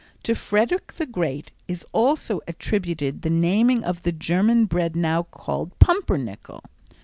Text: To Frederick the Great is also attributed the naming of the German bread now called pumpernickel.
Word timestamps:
To 0.23 0.33
Frederick 0.33 0.93
the 0.93 1.05
Great 1.05 1.51
is 1.67 1.85
also 1.91 2.41
attributed 2.47 3.21
the 3.21 3.29
naming 3.29 3.83
of 3.83 4.01
the 4.01 4.11
German 4.11 4.65
bread 4.65 4.95
now 4.95 5.21
called 5.21 5.77
pumpernickel. 5.77 6.63